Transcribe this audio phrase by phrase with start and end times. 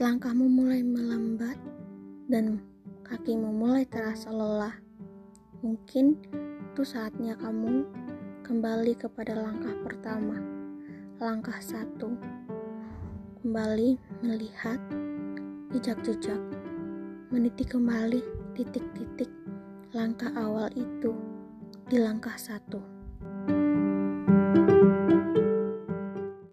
[0.00, 1.60] Saat langkahmu mulai melambat
[2.32, 2.56] dan
[3.04, 4.72] kakimu mulai terasa lelah,
[5.60, 6.16] mungkin
[6.72, 7.84] itu saatnya kamu
[8.40, 10.40] kembali kepada langkah pertama.
[11.20, 12.16] Langkah satu,
[13.44, 14.80] kembali melihat
[15.76, 16.40] jejak-jejak,
[17.28, 18.24] meniti kembali
[18.56, 19.28] titik-titik
[19.92, 21.12] langkah awal itu
[21.92, 22.99] di langkah satu.